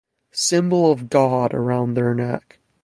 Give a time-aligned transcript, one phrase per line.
[0.31, 2.57] Symbol of god around their neck.